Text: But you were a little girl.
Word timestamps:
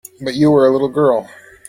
But 0.19 0.33
you 0.33 0.49
were 0.49 0.65
a 0.67 0.71
little 0.71 0.89
girl. 0.89 1.29